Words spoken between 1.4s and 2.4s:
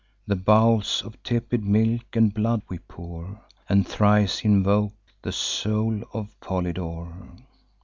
milk and